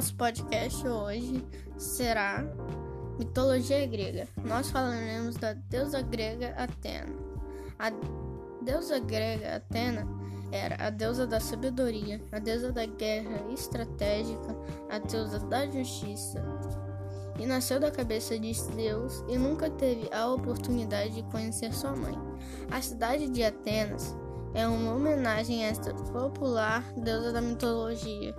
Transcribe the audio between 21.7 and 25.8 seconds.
sua mãe. A cidade de Atenas é uma homenagem a